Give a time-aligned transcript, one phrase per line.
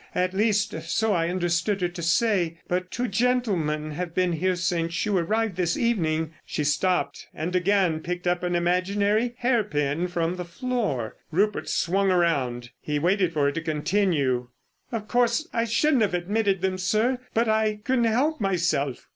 [0.15, 2.57] At least, so I understood her to say.
[2.67, 7.99] But two gentlemen have been here since you arrived this evening——" She stopped, and again
[7.99, 11.17] picked up an imaginary hairpin from the floor.
[11.29, 12.71] Rupert swung round.
[12.81, 14.47] He waited for her to continue.
[14.91, 19.07] "Of course, I shouldn't have admitted them, sir—but, I couldn't help myself."